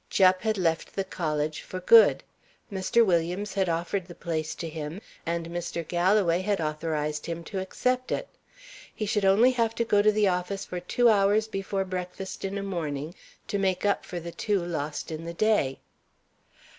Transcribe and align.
Jupp 0.09 0.41
had 0.41 0.57
left 0.57 0.95
the 0.95 1.03
college 1.03 1.61
for 1.61 1.79
good; 1.79 2.23
Mr. 2.73 3.05
Williams 3.05 3.53
had 3.53 3.69
offered 3.69 4.07
the 4.07 4.15
place 4.15 4.55
to 4.55 4.67
him, 4.67 4.99
and 5.27 5.47
Mr. 5.51 5.87
Galloway 5.87 6.41
had 6.41 6.59
authorized 6.59 7.27
him 7.27 7.43
to 7.43 7.59
accept 7.59 8.11
it. 8.11 8.27
He 8.95 9.05
should 9.05 9.25
only 9.25 9.51
have 9.51 9.75
to 9.75 9.85
go 9.85 10.01
to 10.01 10.11
the 10.11 10.27
office 10.27 10.65
for 10.65 10.79
two 10.79 11.07
hours 11.07 11.47
before 11.47 11.85
breakfast 11.85 12.43
in 12.43 12.57
a 12.57 12.63
morning, 12.63 13.13
to 13.47 13.59
make 13.59 13.85
up 13.85 14.03
for 14.03 14.19
the 14.19 14.31
two 14.31 14.65
lost 14.65 15.11
in 15.11 15.23
the 15.25 15.35
day. 15.35 15.77